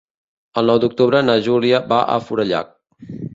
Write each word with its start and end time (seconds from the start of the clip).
El 0.61 0.65
nou 0.71 0.79
d'octubre 0.83 1.21
na 1.27 1.35
Júlia 1.49 1.83
va 1.93 2.01
a 2.15 2.17
Forallac. 2.31 2.73